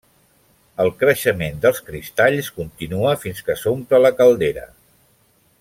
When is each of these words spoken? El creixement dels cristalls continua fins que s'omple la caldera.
El 0.85 0.89
creixement 1.03 1.59
dels 1.67 1.83
cristalls 1.91 2.51
continua 2.57 3.15
fins 3.27 3.47
que 3.51 3.59
s'omple 3.63 4.03
la 4.07 4.15
caldera. 4.23 4.69